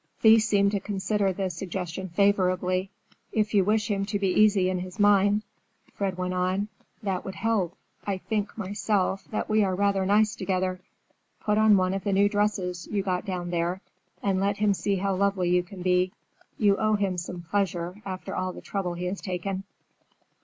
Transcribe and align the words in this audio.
Thea 0.21 0.39
seemed 0.39 0.71
to 0.71 0.79
consider 0.79 1.31
the 1.31 1.51
suggestion 1.51 2.09
favorably. 2.09 2.89
"If 3.31 3.53
you 3.53 3.63
wish 3.63 3.87
him 3.91 4.03
to 4.05 4.17
be 4.17 4.29
easy 4.29 4.67
in 4.67 4.79
his 4.79 4.97
mind," 4.97 5.43
Fred 5.93 6.17
went 6.17 6.33
on, 6.33 6.69
"that 7.03 7.23
would 7.23 7.35
help. 7.35 7.75
I 8.07 8.17
think, 8.17 8.57
myself, 8.57 9.23
that 9.29 9.47
we 9.47 9.63
are 9.63 9.75
rather 9.75 10.03
nice 10.07 10.35
together. 10.35 10.79
Put 11.41 11.59
on 11.59 11.77
one 11.77 11.93
of 11.93 12.03
the 12.03 12.13
new 12.13 12.27
dresses 12.29 12.87
you 12.89 13.03
got 13.03 13.25
down 13.25 13.51
there, 13.51 13.79
and 14.23 14.39
let 14.39 14.57
him 14.57 14.73
see 14.73 14.95
how 14.95 15.13
lovely 15.15 15.51
you 15.51 15.61
can 15.61 15.83
be. 15.83 16.11
You 16.57 16.77
owe 16.77 16.95
him 16.95 17.19
some 17.19 17.43
pleasure, 17.43 18.01
after 18.03 18.35
all 18.35 18.53
the 18.53 18.59
trouble 18.61 18.95
he 18.95 19.05
has 19.05 19.21
taken." 19.21 19.65